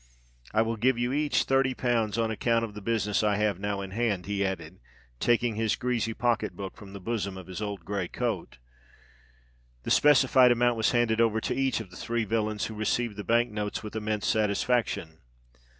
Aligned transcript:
I 0.51 0.63
will 0.63 0.77
give 0.77 0.97
you 0.97 1.13
each 1.13 1.43
thirty 1.43 1.75
pounds 1.75 2.17
on 2.17 2.31
account 2.31 2.65
of 2.65 2.73
the 2.73 2.81
business 2.81 3.21
I 3.21 3.35
have 3.35 3.59
now 3.59 3.81
in 3.81 3.91
hand," 3.91 4.25
he 4.25 4.43
added, 4.43 4.79
taking 5.19 5.53
his 5.53 5.75
greasy 5.75 6.15
pocket 6.15 6.55
book 6.55 6.75
from 6.75 6.93
the 6.93 6.99
bosom 6.99 7.37
of 7.37 7.45
his 7.45 7.61
old 7.61 7.85
grey 7.85 8.07
coat. 8.07 8.57
The 9.83 9.91
specified 9.91 10.51
amount 10.51 10.75
was 10.77 10.89
handed 10.89 11.21
over 11.21 11.39
to 11.41 11.53
each 11.53 11.79
of 11.81 11.91
the 11.91 11.97
three 11.97 12.23
villains, 12.25 12.65
who 12.65 12.73
received 12.73 13.15
the 13.15 13.23
bank 13.23 13.51
notes 13.51 13.83
with 13.83 13.95
immense 13.95 14.25
satisfaction. 14.25 15.19